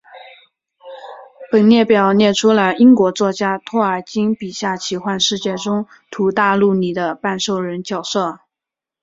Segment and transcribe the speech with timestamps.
[1.51, 8.39] 本列表列出了英国作家托尔金笔下奇幻世界中土大陆里的半兽人角色。